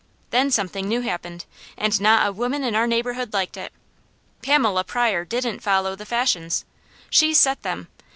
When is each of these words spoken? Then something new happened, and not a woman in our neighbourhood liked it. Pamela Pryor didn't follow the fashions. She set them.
Then 0.31 0.49
something 0.49 0.87
new 0.87 1.01
happened, 1.01 1.45
and 1.77 2.01
not 2.01 2.25
a 2.25 2.31
woman 2.31 2.63
in 2.63 2.73
our 2.73 2.87
neighbourhood 2.87 3.33
liked 3.33 3.55
it. 3.55 3.71
Pamela 4.41 4.83
Pryor 4.83 5.25
didn't 5.25 5.59
follow 5.61 5.95
the 5.95 6.07
fashions. 6.07 6.65
She 7.11 7.35
set 7.35 7.61
them. 7.61 7.87